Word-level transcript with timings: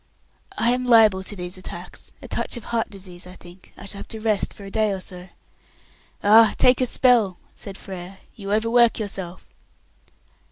"I 0.57 0.71
am 0.71 0.83
liable 0.87 1.21
to 1.21 1.35
these 1.35 1.59
attacks. 1.59 2.11
A 2.23 2.27
touch 2.27 2.57
of 2.57 2.63
heart 2.63 2.89
disease, 2.89 3.27
I 3.27 3.33
think. 3.35 3.71
I 3.77 3.85
shall 3.85 3.99
have 3.99 4.07
to 4.07 4.19
rest 4.19 4.51
for 4.51 4.63
a 4.63 4.71
day 4.71 4.91
or 4.91 4.99
so." 4.99 5.29
"Ah, 6.23 6.55
take 6.57 6.81
a 6.81 6.87
spell," 6.87 7.37
said 7.53 7.77
Frere; 7.77 8.17
"you 8.33 8.51
overwork 8.51 8.97
yourself." 8.97 9.45